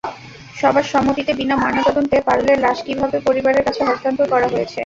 সবার 0.55 0.85
সম্মতিতে 0.93 1.31
বিনা 1.39 1.55
ময়নাতদন্তে 1.57 2.17
পারুলের 2.27 2.57
লাশ 2.59 2.77
পরিবারের 3.27 3.65
কাছে 3.67 3.81
হস্তান্তর 3.89 4.25
করা 4.33 4.47
হয়েছে। 4.53 4.79